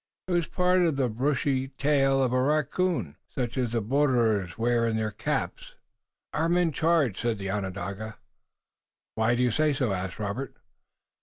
It 0.27 0.31
was 0.31 0.47
part 0.47 0.81
of 0.81 0.95
the 0.95 1.09
brushy 1.09 1.67
tail 1.67 2.23
of 2.23 2.33
a 2.33 2.41
raccoon, 2.41 3.17
such 3.29 3.55
as 3.55 3.71
the 3.71 3.81
borderers 3.81 4.57
wore 4.57 4.87
in 4.87 4.97
their 4.97 5.11
caps. 5.11 5.75
"Our 6.33 6.49
men 6.49 6.71
charged," 6.71 7.17
said 7.19 7.37
the 7.37 7.51
Onondaga. 7.51 8.17
"Why 9.13 9.35
do 9.35 9.43
you 9.43 9.51
say 9.51 9.73
so?" 9.73 9.93
asked 9.93 10.17
Robert. 10.17 10.55